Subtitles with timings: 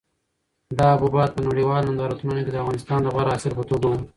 [0.79, 3.99] دا حبوبات په نړیوالو نندارتونونو کې د افغانستان د غوره حاصل په توګه وو.